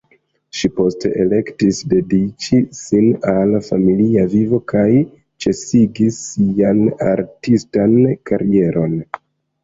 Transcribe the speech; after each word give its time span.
Ŝi 0.59 0.67
poste 0.77 1.09
elektis 1.23 1.81
dediĉi 1.89 2.61
sin 2.77 3.11
al 3.33 3.53
familia 3.67 4.23
vivo 4.31 4.59
kaj 4.71 4.85
ĉesigis 5.45 6.17
sian 6.31 6.81
artistan 7.11 7.93
karieron. 8.31 8.97